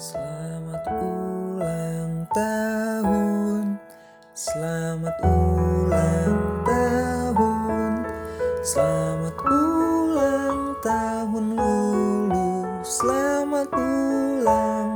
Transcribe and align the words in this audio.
Selamat 0.00 0.84
ulang 0.96 2.24
tahun, 2.32 3.64
selamat 4.32 5.16
ulang 5.20 6.38
tahun, 6.64 7.92
selamat 8.64 9.36
ulang 9.44 10.60
tahun 10.80 11.44
Lulu, 11.52 12.80
selamat 12.80 13.68
ulang. 13.76 14.89